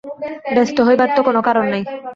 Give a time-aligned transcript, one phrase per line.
[0.55, 1.81] ব্যস্ত হইবার তো কোনো কারণ নাই।